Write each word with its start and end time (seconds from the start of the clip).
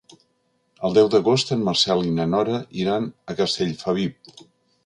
El 0.89 0.95
deu 0.97 1.09
d'agost 1.15 1.53
en 1.57 1.61
Marcel 1.69 2.03
i 2.07 2.15
na 2.15 2.27
Nora 2.33 2.57
iran 2.87 3.09
a 3.33 3.37
Castellfabib. 3.43 4.35